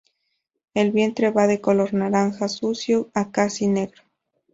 [0.73, 4.01] El vientre va de color naranja sucio, a casi negro.